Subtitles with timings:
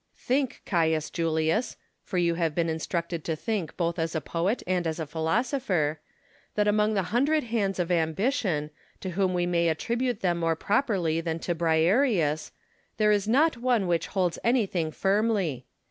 [0.17, 4.87] Think, Caius Julius (for you have been instructed to think both as a poet and
[4.87, 5.99] as a philosopher),
[6.55, 11.21] that among the hundred hands of Ambition, to whom we may attribute them more properly
[11.21, 12.49] than to Briareus,
[12.97, 15.67] there is not one which holds anything firmly.